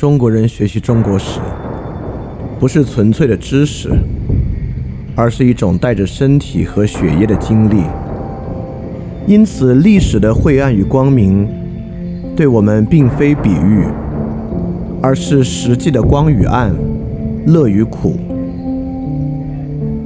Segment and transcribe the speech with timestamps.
[0.00, 1.40] 中国人学习中国史，
[2.58, 3.90] 不是纯粹的知识，
[5.14, 7.82] 而是一种带着身体和血液的经历。
[9.26, 11.46] 因此，历史的晦暗与光明，
[12.34, 13.84] 对我们并非比喻，
[15.02, 16.74] 而是实际的光与暗、
[17.44, 18.14] 乐与苦。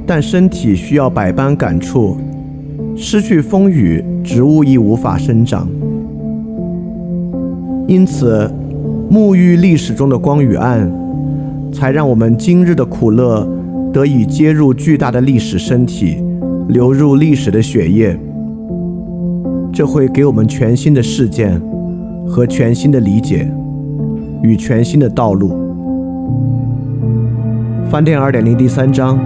[0.05, 2.17] 但身体需要百般感触，
[2.97, 5.65] 失去风雨，植物亦无法生长。
[7.87, 8.51] 因此。
[9.09, 10.91] 沐浴历史中的光与暗，
[11.71, 13.47] 才让我们今日的苦乐
[13.93, 16.17] 得以接入巨大的历史身体，
[16.67, 18.17] 流入历史的血液。
[19.71, 21.61] 这会给我们全新的事件
[22.27, 23.49] 和全新的理解
[24.41, 25.51] 与全新的道路。
[27.89, 29.19] 翻店二点零第三章：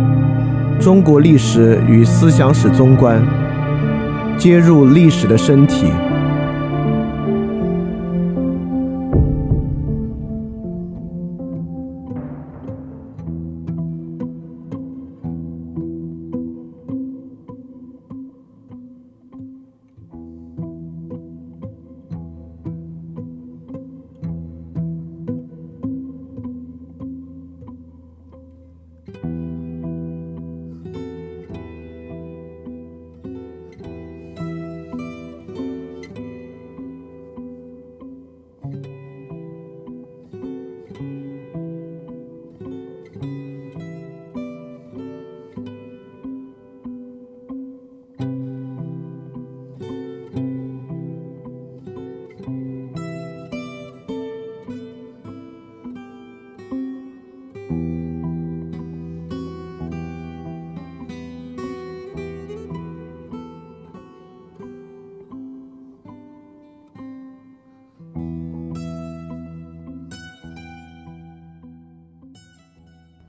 [0.79, 3.21] 中国历史与思想史综观，
[4.37, 5.85] 接入历史的身体。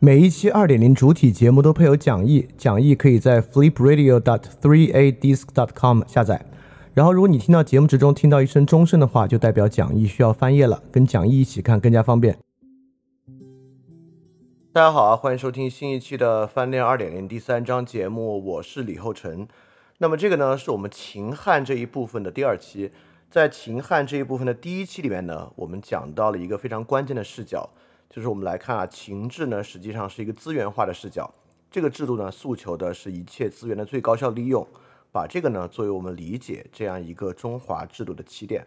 [0.03, 6.43] 每一期二点零主体节目都配有讲义，讲义可以在 flipradio.dot3adisc.dot.com 下载。
[6.95, 12.39] 然后，如果你听到节目之中听到一声钟声的话，就代表讲义需要翻页了，跟讲义一起看更加方便。
[14.73, 19.47] 大家好啊，欢迎收听新一期的翻练二点零第三章节目，我是李厚成。
[19.99, 22.91] 那么这个呢，是我们秦汉这一部分的第二期。
[23.31, 27.69] 在秦汉这一部分的第一期里面呢，我们讲到了一个非常关键的视角。
[28.11, 31.33] 就是我们来看啊，秦制呢实际上是一个资源化的视角，
[31.71, 34.67] 这个制度呢诉求的是一切资源的最高效利用，
[35.13, 38.67] 把这个呢作为我们理解这样一个中华制度的起点。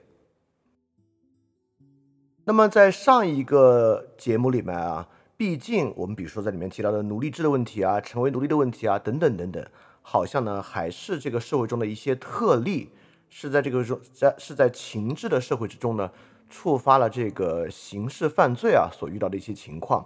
[2.46, 9.66] 那么在上一个节目里面啊，毕竟我们比如说在里面提到的奴隶制的问题啊，成为奴隶的问题啊，等等等等，
[10.02, 12.92] 好像呢还是这个社会中的一些特例，
[13.28, 16.10] 是在这个中在是在秦制的社会之中呢。
[16.54, 20.06] 触发了这个刑事犯罪啊所遇到的一些情况，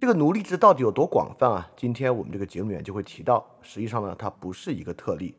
[0.00, 1.70] 这个奴隶制到底有多广泛啊？
[1.76, 5.36] 今天我们这个节目里面就会提到，实际上呢，它不是一个特例，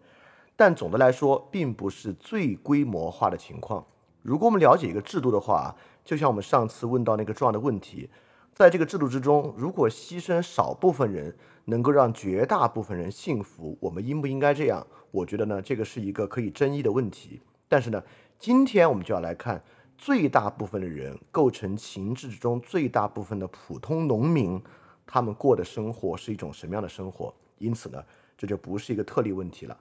[0.55, 3.85] 但总的来说，并不是最规模化的情况。
[4.21, 5.75] 如果我们了解一个制度的话，
[6.05, 8.09] 就像我们上次问到那个重要的问题，
[8.53, 11.35] 在这个制度之中，如果牺牲少部分人，
[11.65, 14.87] 能够让绝大部分人幸福，我们应不应该这样？
[15.11, 17.41] 我觉得呢，这个是一个可以争议的问题。
[17.67, 18.01] 但是呢，
[18.39, 19.61] 今天我们就要来看。
[20.03, 24.61] 最大部分的人构成秦制之中最大部分的普通农民，
[25.05, 27.33] 他们过的生活是一种什么样的生活？
[27.57, 28.03] 因此呢，
[28.37, 29.79] 这就不是一个特例问题了。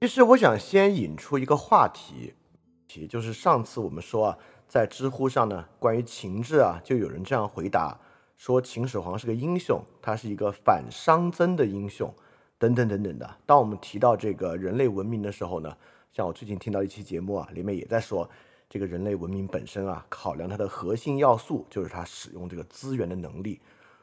[0.00, 2.34] 其实我想先引出一个话题，
[2.86, 4.38] 题就是上次我们说啊，
[4.68, 7.98] 在知乎上呢，关于秦制啊，就有人这样回答
[8.36, 12.14] 说秦始皇是个英雄，他是一个反商曾的英雄，
[12.58, 13.28] 等等等等的。
[13.44, 15.76] 当我们提到这个人类文明的时候呢？
[16.10, 18.28] 像我最近听到一期节目啊，里面也在说，
[18.68, 23.60] 这个人类文明本身啊，考量它的核心要素就是它使用这个资源的能力。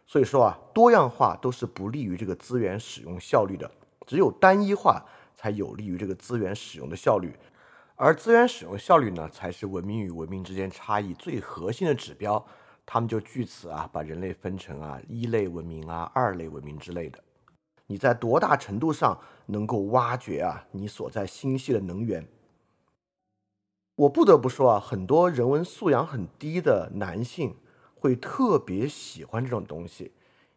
[0.08, 3.70] 所以说啊，多样化都是不利于这个资源使用效率的，
[4.06, 5.04] 只有单一化
[5.36, 7.34] 才有利于这个资源使用的效率。
[7.96, 12.46] 而资源使用效率呢，才是文明与文明之间差异最核心的指标。
[12.86, 17.20] 他们就据此啊，把人类分成啊一类文明啊、二类文明之类的。
[17.88, 22.28] 你在多大程度上能够挖掘啊你所在星系的能源？
[23.96, 27.56] 我不得不说啊，很多人文素养很低的男性
[27.94, 30.12] 会特别喜欢这种东西。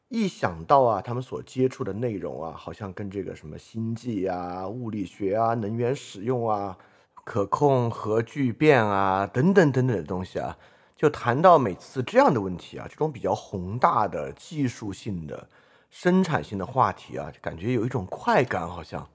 [0.09, 6.77] 一想到啊，他们所接触的内容啊，好像跟这个什么星际啊、物理学啊、能源使用啊、
[7.25, 10.57] 可控核聚变啊等等等等的东西啊，
[10.97, 15.49] 就谈到每次这样的问题啊，这种比较宏大的技术性的。
[15.91, 19.09] 生产性的话题啊，感觉有一种快感，好像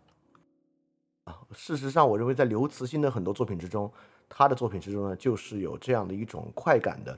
[1.23, 1.39] 啊。
[1.53, 3.91] 事实上，我认为在刘慈欣的很多作品之中，
[4.27, 7.17] 他的作品之中呢，就是有这样的一种快感的。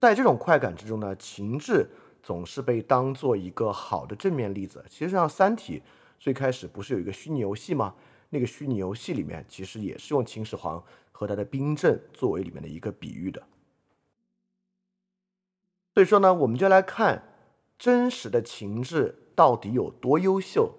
[0.00, 1.88] 在这种快感之中呢，情志
[2.22, 4.84] 总是被当做一个好的正面例子。
[4.88, 5.80] 其实像《三体》
[6.18, 7.94] 最开始不是有一个虚拟游戏吗？
[8.30, 10.82] 那个虚拟游戏里面其实也是用秦始皇
[11.12, 13.42] 和他的兵阵作为里面的一个比喻的。
[15.94, 17.22] 所以说呢，我们就来看
[17.78, 20.74] 真实的情志到底有多优秀，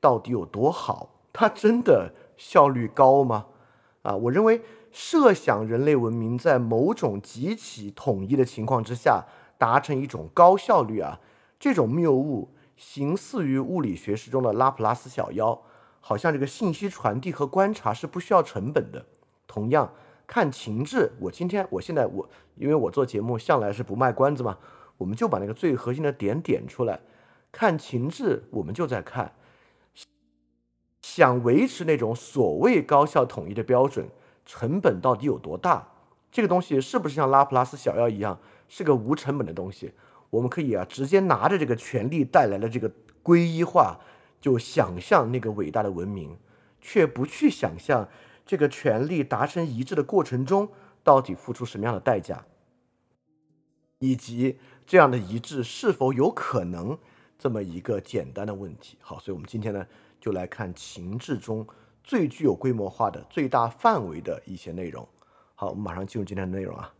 [0.00, 3.46] 到底有多好，它真的效率高吗？
[4.02, 9.26] 啊，我认为设想人类文明在某种极其统一的情况之下
[9.58, 11.20] 达成一种高效率啊，
[11.60, 15.60] 这种谬误形似于物理学史中的拉普拉斯小妖。
[16.00, 19.04] 好像这个信息传递和观察是不需要成本的。
[19.46, 19.92] 同样
[20.26, 24.56] 看情志，我今天我现在我，因为我做节目向来是不卖关子嘛，
[24.98, 27.00] 我们就把那个最核心的点点出来。
[27.50, 29.32] 看情志，我们就在看，
[31.00, 34.10] 想维持那种所谓高效统一的标准，
[34.44, 35.88] 成本到底有多大？
[36.30, 39.92] 这个东西是不是像拉普拉斯小妖一样，是个无成本的东西？
[40.28, 42.92] 我们可以啊，直接拿着这个权力带来的这个
[43.22, 43.98] 归一化。
[44.40, 46.38] 就想象那个伟大的文明，
[46.80, 48.08] 却不去想象
[48.46, 50.68] 这个权力达成一致的过程中
[51.02, 52.44] 到底付出什么样的代价，
[53.98, 56.98] 以及这样的一致是否有可能
[57.38, 58.96] 这么一个简单的问题。
[59.02, 59.86] 好，所以我们今天呢
[60.18, 61.66] 就来看情志中
[62.02, 65.06] 最具有规模化的、最大范围的一些内容。
[65.54, 66.94] 好，我们马上进入今天的内容啊。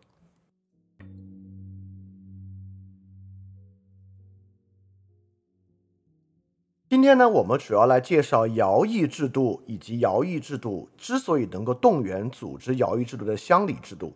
[6.90, 14.12] 今天呢，我们主要来介绍徭役制度以及徭役制度之所以能够动员组织徭役制度的乡里制度。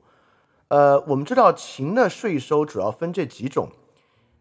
[0.73, 3.69] 呃，我们知道秦的税收主要分这几种，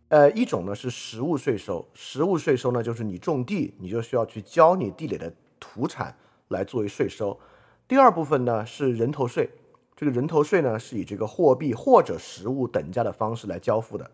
[0.08, 6.16] 呃，一种呢是实物税收，实物税收呢就是你种地，你就需要去交你地里的土产
[6.48, 7.38] 来作为税收。
[7.86, 9.50] 第二部分呢是人头税，
[9.94, 14.10] 这个人头税呢是以这个货币或者实物等价的方式来交付的。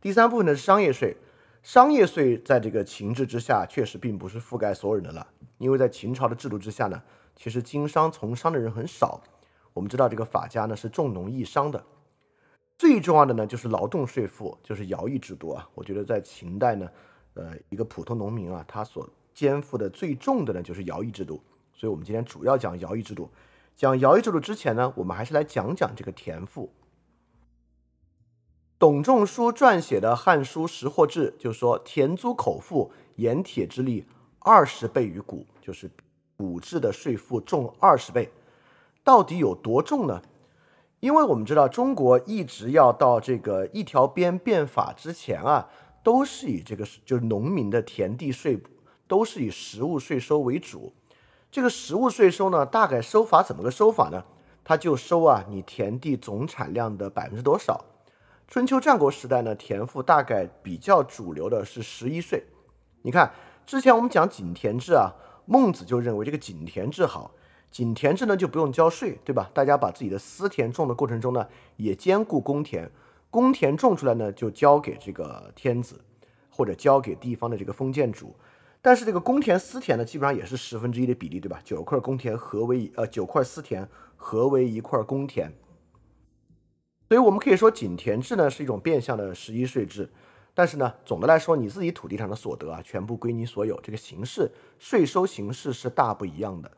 [0.00, 1.14] 第三部分呢是商业税。
[1.62, 5.26] 商业税在这个秦制之下，确实并不是覆盖所有人的了，
[5.58, 7.02] 因为在秦朝的制度之下呢，
[7.36, 9.20] 其实经商从商的人很少。
[9.72, 11.84] 我们知道这个法家呢是重农抑商的，
[12.78, 15.68] 最重要的呢就是劳动税赋，就是徭役制度啊。
[15.74, 16.88] 我觉得在秦代呢，
[17.34, 21.42] 呃，一个普通农民啊，他所肩负的最重的呢就是徭役制度。
[21.72, 23.30] 所以我们今天主要讲徭役制度。
[23.76, 26.70] 讲徭役制度之前呢，我们还是来讲讲这个田赋。
[28.78, 34.06] 董仲舒撰写的《汉书识货志》就说：“田租口赋，盐铁之力
[34.38, 35.90] 二十倍于谷，就是
[36.36, 38.30] 谷制的税赋重二十倍。
[39.10, 40.22] 到底有多重呢？
[41.00, 45.68] 因为我们知道，中国一直要到这个一条边变法之前啊，
[46.04, 48.62] 都是以这个就是农民的田地税，
[49.08, 50.92] 都是以实物税收为主。
[51.50, 54.22] 这个实物税收呢，大概收法怎么个收法呢？
[54.62, 57.84] 他就收啊，你田地总产量的百分之多少。”
[58.46, 62.44] 春秋战国时代呢，田赋大概比较主流的是十一税。
[63.02, 63.32] 你看，
[63.66, 65.10] 之前我们讲井田制啊，
[65.46, 67.32] 孟子就认为这个井田制好，
[67.70, 69.50] 井田制呢就不用交税，对吧？
[69.54, 71.46] 大家把自己的私田种的过程中呢，
[71.76, 72.90] 也兼顾公田，
[73.30, 76.00] 公田种出来呢就交给这个天子，
[76.50, 78.34] 或者交给地方的这个封建主。
[78.82, 81.60] 但是这个公田私田呢，基本上也是十分之一的比例，对吧？
[81.62, 85.52] 九块公田合为呃九块私田合为一块公田。
[87.08, 90.10] 所以我们可以说，井田制呢是一种变相的十一税制，
[90.54, 96.70] 但是呢，总的来说，你自己土地上的所得啊，全部归你所有，这个形式税收形式是大不一样的。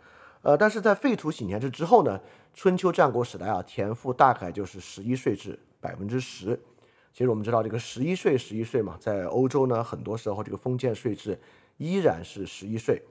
[0.43, 2.21] 呃，但是在废除井田制之后呢，
[2.53, 6.61] 春秋战国时代啊，田赋大概就是十一税制，百分之十。
[7.13, 11.41] 其实我们知道这个十一税，十一税嘛，在欧洲呢，很多时候这个封建税制
[11.77, 13.03] 依然是十一税。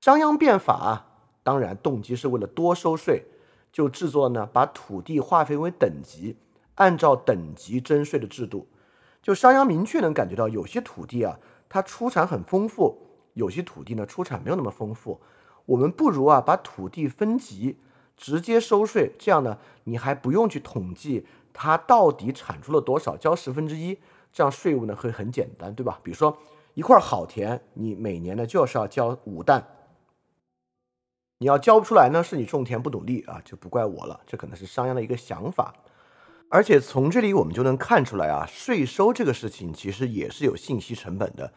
[0.00, 1.08] 商鞅变法，啊
[1.42, 3.24] 当然动机是为了多收税。
[3.72, 6.36] 就制作呢，把土地划分为等级，
[6.74, 8.68] 按照等级征税的制度。
[9.22, 11.40] 就商鞅明确能感觉到，有些土地啊，
[11.70, 12.94] 它出产很丰富；
[13.32, 15.18] 有些土地呢，出产没有那么丰富。
[15.72, 17.76] 我们不如啊，把土地分级，
[18.16, 19.12] 直接收税。
[19.18, 23.98] 这样呢，你还不用去统计它到底产出了多少，交十分之一，
[24.32, 25.98] 这样税务呢会很简单，对吧？
[26.02, 26.36] 比如说
[26.74, 29.66] 一块好田，你每年呢就是要交五担。
[31.38, 34.20] 你要交不出来呢，是你种田不努力啊，就不怪我了。
[34.26, 35.74] 这可能是商鞅的一个想法，
[36.50, 41.52] 而且从这里我们就能看出来啊，税收这个事情其实也是有信息成本的。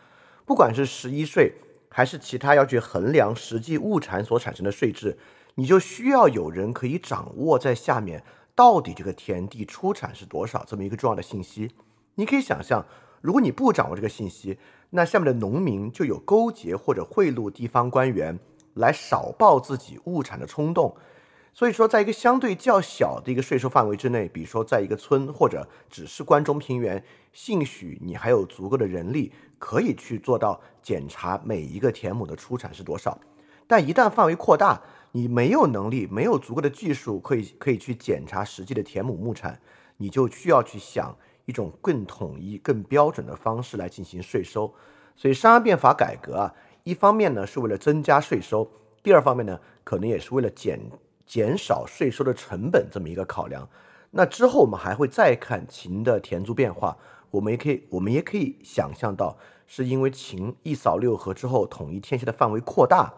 [0.46, 1.54] 不管是十一税
[1.96, 5.18] 还是其他要去衡量实际物产所产生的税制，
[5.54, 8.22] 你就需要有人可以掌握在下面
[8.54, 11.72] 到底这个田地出产是多少这么一个重要的信息。
[12.16, 12.86] 你可以想象，
[13.22, 14.58] 如果你不掌握这个信息，
[14.90, 18.38] 那下面的农民就有勾结或者贿赂地方官员。
[18.74, 20.94] 来少报自己物产的冲动，
[21.58, 33.18] 所以说，在一个相对较小的一个税收范围之内，比如说在一个村或者只是关中平原，兴许你还有足够的人力可以去做到检查每一个田亩的出产是多少。
[33.68, 34.82] 但一旦范围扩大，
[35.14, 39.58] 你没有能力，没有足够的技术可以可以去检查实际的田亩亩产，
[39.96, 44.74] 你就需要去想一种更统一、更标准的方式来进行税收。
[45.16, 48.70] 所以商鞅变法改革啊，一方面呢是为了增加税收，
[49.02, 50.78] 第二方面呢可能也是为了减。
[51.26, 53.68] 减少税收的成本这么一个考量，
[54.12, 56.98] 那之后我们还会再看秦的田租变化，
[57.32, 63.14] 我们也可以我们也可以想象到，是因为秦一扫六合之后统一天下的范围扩大，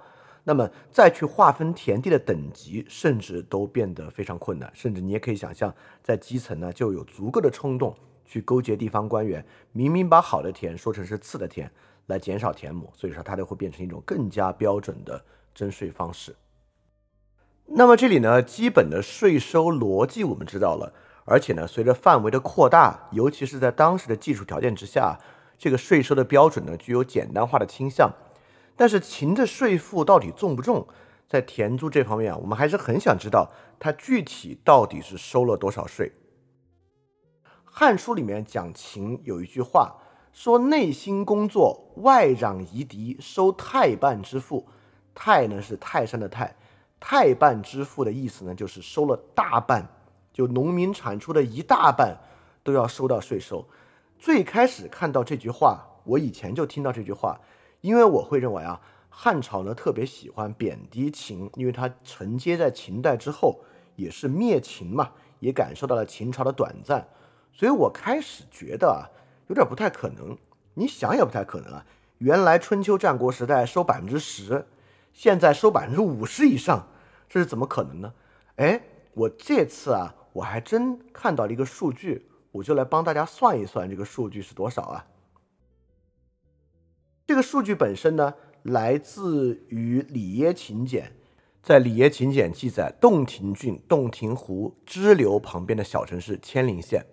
[0.45, 7.93] 那么再去划分田地的等级，甚至都变得非常困难，甚至你也可以想象，在基层呢就有足够的冲动
[8.25, 11.69] 去勾结地方官员，明明把好的田说成是次的田，
[12.07, 15.21] 来减少田亩，所以说它就会变成一种更加标准的
[15.53, 16.33] 征税方式。
[17.69, 20.93] 那么这里呢，基本的税收逻辑我们知道了，
[21.25, 25.19] 而且呢，随着范围的扩大，尤其是在当时的技术条件之下，
[25.57, 28.11] 这个税收的标准呢具有简单化的倾向。
[28.75, 30.87] 但是秦的税负到底重不重？
[31.27, 36.13] 在田租这方面啊，我们还是很想知道它具体到底是收了多少税。
[37.65, 39.97] 《汉书》里面讲秦有一句话
[40.31, 44.67] 说：“内心工作，外攘夷狄，收太半之赋。”
[45.13, 46.55] 太呢是泰山的泰。
[46.99, 49.87] 太半支付的意思呢，就是收了大半，
[50.33, 52.17] 就农民产出的一大半
[52.63, 53.65] 都要收到税收。
[54.19, 57.39] 最开始看到这句话，我以前就听到这句话，
[57.81, 63.59] 因为我会认为啊，汉朝呢特别喜欢贬低秦，因为它承接在秦代之后，
[63.95, 67.07] 也是灭秦嘛，也感受到了秦朝的短暂，
[67.53, 69.05] 所以我开始觉得啊，
[69.47, 70.35] 有点不太可能。
[70.73, 71.85] 你想也不太可能啊，
[72.17, 74.65] 原来春秋战国时代收百分之十。
[75.17, 76.89] 现在收百分之五十以上，
[77.27, 78.13] 这是怎么可能呢？
[78.57, 78.79] 哎，
[79.15, 85.07] 我这次啊，我还真看到了一个数据，我就来帮大家算一算这个数据是多少啊？
[87.25, 91.05] 这个数据本身呢，来自于《里耶秦简》，
[91.63, 97.03] 在《里耶秦简》记载，洞庭郡洞庭湖支流旁边的小城市千陵县，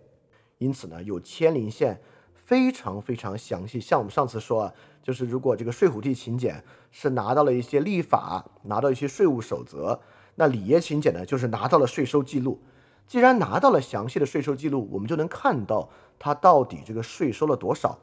[0.59, 1.99] 因此呢，有千陵县
[2.45, 3.81] 非常非常详细。
[3.81, 4.73] 像我们上次说啊。
[5.05, 10.01] 就是如果这个税虎地秦简是拿到了一些立法，拿到一些税务守则，
[10.37, 12.59] 那里耶秦简呢，就是拿到了税收记录。
[13.07, 17.99] 既然拿到了详细的税收记录，我们就能看到它到底这个税收了多少。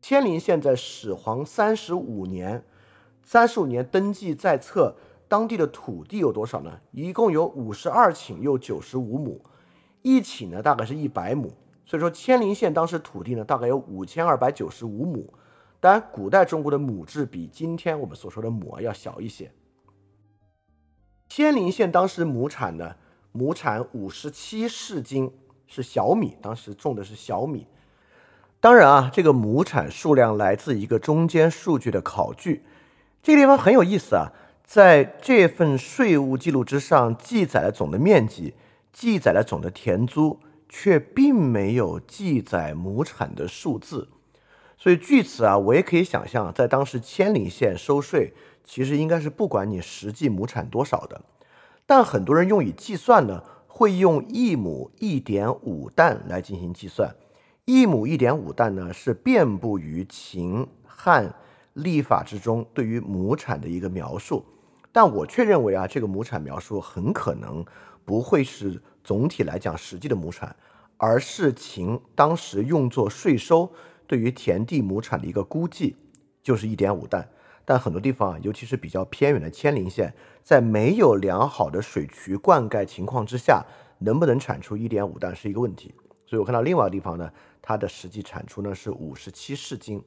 [0.00, 2.64] 千陵县在始皇三十五年，
[3.24, 4.94] 三十五年登记在册，
[5.26, 6.78] 当地的土地有多少呢？
[6.92, 9.42] 一共有五十二顷又九十五亩，
[10.02, 11.52] 一顷呢大概是一百亩，
[11.92, 15.30] 所以说千陵县当时土地呢大概有五千二百九十五亩。
[15.78, 19.52] 当然，古代中国的亩制比今天我们所说的亩啊要小一些。
[21.28, 22.96] 千陵县当时亩产呢，
[23.32, 25.30] 亩产五十七市斤，
[25.66, 27.66] 是小米，当时种的是小米。
[28.58, 32.64] 当然啊，这个亩产数量来自一个中间数据的考据，
[33.22, 34.32] 这个地方很有意思啊，
[34.64, 38.54] 在这份税务记录之上记载了总的面积，
[38.94, 40.40] 记载了总的田租，
[40.74, 44.08] 却并没有记载亩产的数字。
[44.78, 48.32] 所以据此啊，我也可以想象，在当时千里县收税，
[48.64, 51.20] 其实应该是不管你实际亩产多少的。
[51.84, 57.14] 但很多人用以计算呢，会用一亩一点五担来进行计算。
[57.66, 61.34] 一亩一点五担呢，是遍布于秦汉
[61.74, 64.42] 历法之中对于亩产的一个描述。
[64.90, 67.62] 但我却认为啊，这个亩产描述很可能
[68.04, 70.54] 不会是总体来讲实际的亩产，
[70.96, 73.72] 而是秦当时用作税收。
[74.06, 75.96] 对于田地亩产的一个估计
[76.42, 77.30] 就是一点五担，
[77.64, 83.64] 但很多地方啊，尤其是比较偏远的千陵县，在没有良好的水渠灌溉情况之下，
[84.00, 85.94] 能不能产出一点五担是一个问题。
[86.26, 87.32] 所以我看到另外的地方呢，
[87.62, 90.04] 它的实际产出呢是五十七市斤，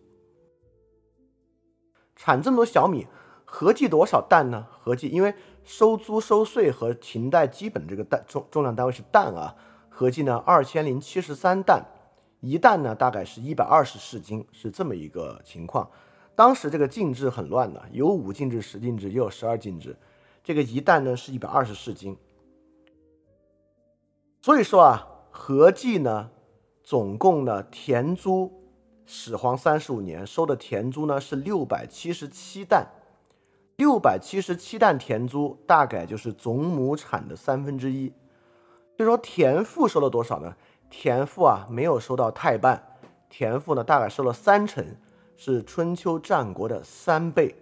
[2.16, 3.08] 产这么多小米，
[3.44, 4.68] 合计多少担呢？
[4.70, 5.34] 合计因为
[5.66, 9.56] 收租收税和秦代基本这个担重重量单位是担啊，
[9.90, 11.84] 合计呢二千零七十三担。
[12.42, 15.90] 一担呢，大概是一百二十市斤，是这么一个情况。
[16.36, 19.98] 当时这个禁制很乱的，有五禁制、十禁制，也有十二禁制。
[20.44, 22.16] 这个一担呢是一百二十市斤，
[24.42, 26.30] 所以说啊，合计呢，
[26.84, 28.54] 总共呢田租，
[29.08, 32.86] 始皇三十五年收的田租呢是六百七十七担，
[33.78, 38.14] 六百七十七担田租大概就是总亩产的三分之一。
[38.98, 40.56] 就说田赋收了多少呢？
[40.90, 42.82] 田赋啊，没有收到太半，
[43.30, 44.86] 田赋呢大概收了三成，
[45.36, 47.54] 是春秋战国的三倍。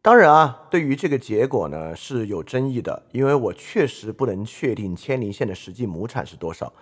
[0.00, 6.72] 当然啊，对于这个结果呢是有争议的，因为我确实不能确定千陵县的实际亩产是多少。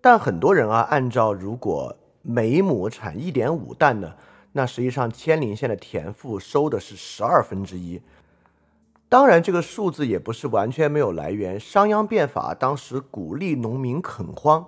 [0.00, 4.14] 但很多人啊，按照如果每亩产一点五担呢，
[4.56, 8.00] 那实际上千陵县的田赋收的是十二分之一。
[9.08, 11.58] 当然，这个数字也不是完全没有来源。
[11.58, 14.66] 商鞅变法当时鼓励农民垦荒，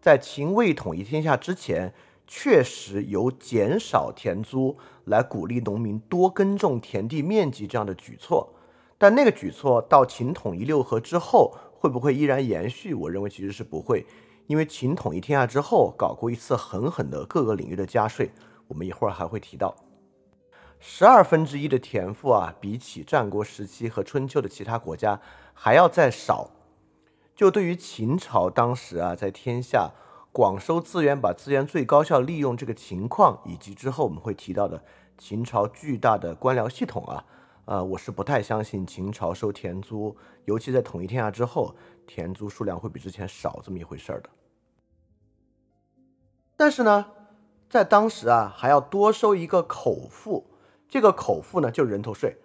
[0.00, 1.94] 在秦未统一天下之前，
[2.26, 8.54] 确实有减少田租来鼓励农民多耕种田地面积这样的举措。
[8.98, 12.94] 但那个举措到秦统一六合之后，会不会依然延续？
[12.94, 14.06] 我认为其实是不会，
[14.46, 18.30] 因为秦统一天下之后搞过一次狠狠的各个领域的加税，
[18.68, 19.74] 我们一会儿还会提到。
[20.78, 25.20] 十二分之一的田赋啊，比起战国时期和春秋的其他国家
[25.54, 26.50] 还要再少。
[27.34, 29.90] 就对于秦朝当时啊，在天下
[30.32, 34.84] 广收资源、把资源最高效利用这个情况，以及之后我们会提到的
[35.16, 37.24] 秦朝巨大的官僚系统啊，
[37.64, 41.74] 呃，我是不太相信秦朝收田租，尤其在统一天下之后，
[42.06, 44.30] 田租数量会比之前少这么一回事儿的。
[46.56, 47.06] 但是呢，
[47.68, 50.46] 在当时啊，还要多收一个口赋。
[50.88, 52.36] 这个口赋呢，就是人头税，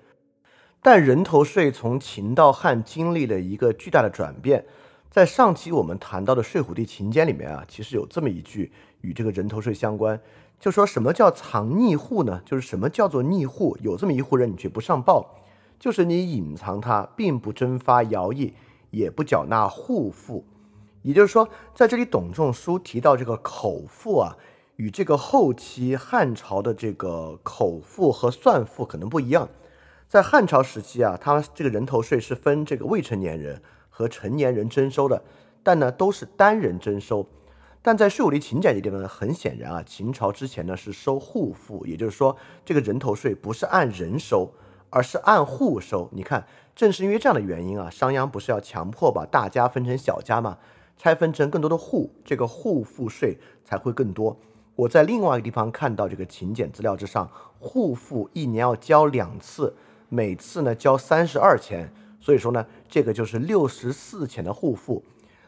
[0.82, 4.66] 但人头税从秦到汉经历了一个巨大的转变。
[5.12, 10.20] 在上期我们谈到的《睡虎地秦简》里面啊，其实有这么一句与这个人头税相关，
[10.60, 12.42] 就说什么叫藏匿户呢？
[12.44, 13.78] 就是什么叫做匿户？
[13.82, 15.36] 有这么一户人，你却不上报，
[15.80, 18.56] 就是你隐藏他，并不征发徭役，
[18.90, 20.44] 也不缴纳户赋。
[21.04, 24.36] 也就是说，在这里董仲舒提到这个口赋啊。
[24.78, 29.50] 与这个后期汉朝的这个口赋和算赋可能不一样，
[30.08, 35.24] 在汉朝时期啊，它这个人头税是分这个未成年人和成年人征收的，
[35.62, 37.28] 但呢都是单人征收。
[37.84, 44.54] 但在税务里勤俭这地方呢，很显然啊，秦朝之前呢是收户赋，也就是说这个人头税不是按人收，
[44.90, 46.10] 而是按户收。
[46.12, 50.58] 你看，正是因为这样的原因啊，商鞅不是要强迫把大家分成小家吗？
[50.98, 54.38] 拆分成更多的户，这个户赋税才会更多。
[54.82, 59.76] 我在另外一个地方看到这个勤俭资料之上，户赋一年要交两次，
[60.10, 65.04] 每次呢交三十二钱，所以说呢，这个就是六十四钱的户赋。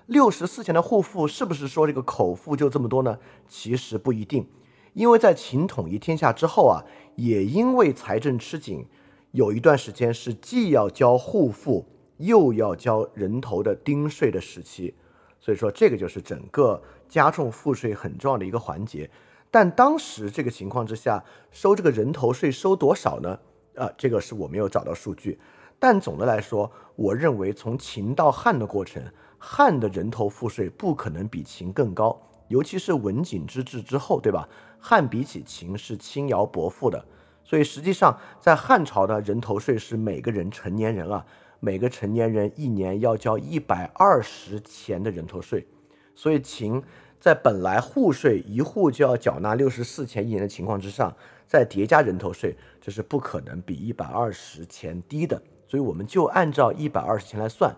[0.06, 3.18] 六十四钱的户赋是不是说这个口赋就这么多呢？
[3.48, 4.46] 其实不一定，
[4.94, 8.86] 因为在秦统一天下之后啊，也因为财政吃紧，
[9.32, 14.94] 有一段时间是既要交户赋又要交人头的丁税的时期，
[15.40, 16.80] 所以说这个就是整个。
[17.14, 19.08] 加重赋税很重要的一个环节，
[19.52, 23.38] 但当时这个情况之下，收这个人头税收多少呢？
[23.76, 25.40] 啊，这个是我没有找到数据。
[25.78, 29.00] 但总的来说，我认为从秦到汉的过程，
[29.38, 34.50] 汉的人头赋税不可能比秦更高，尤其是文景之治之后，对吧？
[34.80, 37.06] 汉比起秦是轻徭薄赋的，
[37.44, 41.24] 所以实际上在汉朝的人头税是每个人成年人啊，
[41.60, 45.68] 每个成年人一年要交一百二十钱的人头税，
[46.16, 46.84] 所以秦。
[47.20, 51.16] 在本来户税一户就要缴纳六十四钱一年的情况之上，
[51.48, 55.42] 再叠加人头税，这是不可能比一百二十钱低的。
[55.66, 57.74] 所以我们就按照一百二十钱来算。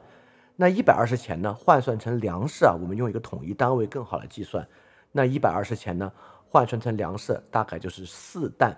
[0.55, 4.67] 那一百二十钱呢，换算成粮食啊，我们用一个统一单位更好来计算。
[5.11, 6.11] 那一百二十钱呢，
[6.49, 8.75] 换算成粮食大概就是四担。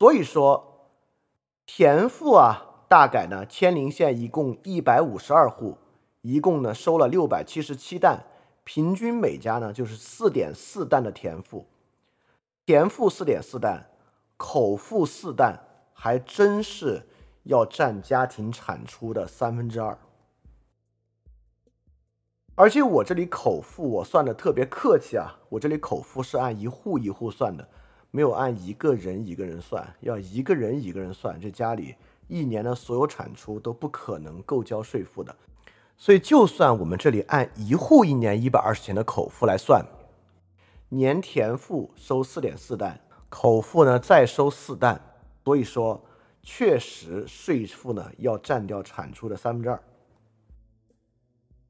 [0.00, 0.90] 所以说，
[1.66, 5.78] 田赋啊，大概呢，千陵县一共一百五十二户，
[6.22, 8.24] 一共呢收了六百七十七担。
[8.64, 11.66] 平均每家呢就是四点四担的田赋，
[12.64, 13.90] 田赋四点四担，
[14.36, 15.58] 口赋四担，
[15.92, 17.02] 还真是
[17.42, 19.98] 要占家庭产出的三分之二。
[22.54, 27.66] 而且我这里口赋我算的特别客气啊，我这里口赋是按一户一户算的，
[28.12, 31.96] 没有按一个人一个人算，要一个人一个人算，这家里
[32.28, 35.34] 一年的所有产出都不可能够交税赋的。
[36.02, 39.86] 所以，就算我们这里按一户一年一百二十钱的口腹来算，
[40.88, 45.00] 年田赋收四点四担，口赋呢再收四担，
[45.44, 46.04] 所以说
[46.42, 49.80] 确实税赋呢要占掉产出的三分之二，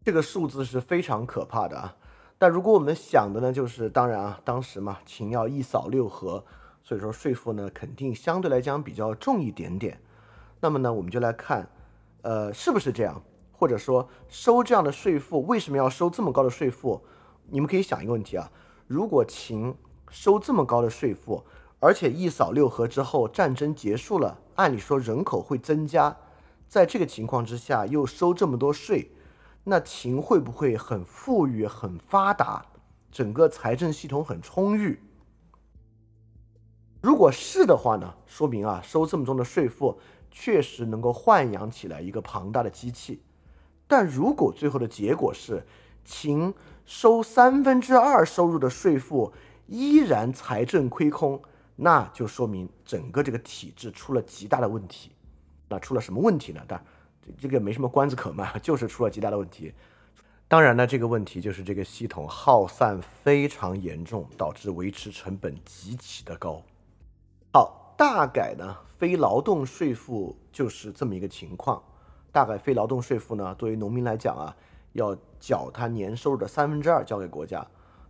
[0.03, 1.95] 这个数字是非常可怕的啊。
[2.39, 6.43] 但如果我们想的呢，就是当然啊，当时嘛，秦要一扫六合，
[6.83, 10.01] 所以说税赋呢肯定相对来讲比较重一点点。
[10.59, 11.69] 那么呢，我们就来看，
[12.23, 13.23] 呃，是不是这样？
[13.63, 17.01] 或者说收这样的税赋，为什么要收这么高的税赋？
[17.47, 18.51] 你们可以想一个问题啊，
[18.89, 19.73] 如果秦
[20.11, 21.45] 收这么高的税赋，
[21.79, 26.17] 而且一扫六合之后战争结束了，按理说人口会增加，
[26.67, 29.13] 在这个情况之下又收这么多税，
[29.63, 32.67] 那秦会不会很富裕、很发达，
[33.13, 34.99] 整个财政系统很充裕？
[37.01, 40.01] 如果是的话呢，说明啊收这么重的税负
[40.33, 43.23] 确实能够豢养起来一个庞大的机器。
[43.93, 45.67] 但如果最后的结果是
[46.03, 46.55] 秦
[46.87, 49.31] 收三分之二收入的税负
[49.67, 51.43] 依然财政亏空，
[51.77, 55.13] 那就说明整个这个体制出了极大的问题。
[55.69, 56.63] 那出了什么问题呢？
[56.67, 56.83] 但
[57.37, 59.75] 这个没什么关子可卖， 就是出了极大的问题。
[60.49, 66.63] 当然呢，这个问题就是这个系统耗散非常严重，导致维持成本极其的高。
[67.53, 71.83] 好，大概呢，非劳动税负就是这么一个情况。
[72.33, 74.57] 大概非劳动税负呢，作为农民来讲啊，
[74.95, 77.65] 要缴他年收入的三分之二交给国家。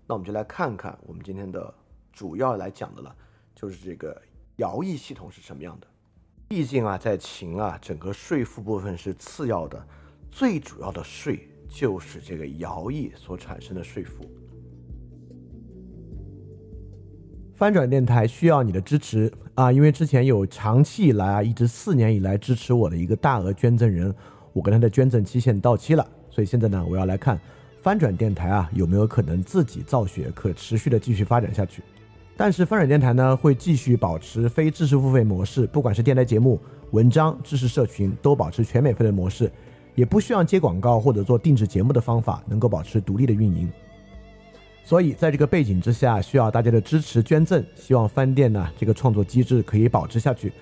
[0.07, 1.75] 那我们就来看看我们今天的
[2.13, 3.15] 主要来讲的了，
[3.55, 4.19] 就是这个
[4.57, 5.87] 徭役系统是什么样的。
[6.49, 9.87] 毕竟啊，在秦啊，整个税负部分是次要的，
[10.31, 11.49] 最主要的税。
[11.75, 14.27] 就是这个徭役所产生的税负。
[17.55, 19.71] 翻转电台需要你的支持啊！
[19.71, 24.15] 因为之前有长期以来啊，一直四年以来支持我的一个大额捐赠人，
[24.53, 27.39] 我跟他的捐赠期限到期了，所以现在呢，我要来看
[27.83, 31.83] 翻转电台啊有没有可能自己造血，可持续的继续发展下去。
[32.37, 36.59] 但是翻转电台呢会继续保持非知识付费模式，不管是电台节目、
[36.93, 39.51] 文章、知识社群，都保持全免费的模式。
[39.95, 43.71] 也不需要接广告或者做定制节目的方法，能够保持独立的运营。
[44.85, 47.65] 所以在这个背景之下，需要大家的支持捐赠。
[47.75, 50.53] 希望饭店呢这个创作机制可以保持下去。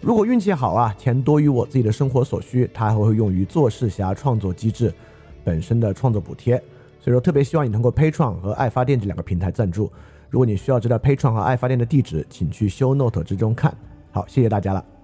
[0.00, 4.92] 如果运气好啊，钱多于我自己的生活所需，它还会用于做事侠创作机制
[5.44, 6.56] 本身的创作补贴。
[7.00, 9.90] 所以说，特别希望你通过 Patreon 和爱发电这两个平台赞助。
[10.28, 13.74] 如果你需要知道 Patreon 和爱发电的地址，请去 Show Note 之中看。
[14.10, 14.99] 好，谢谢大家了。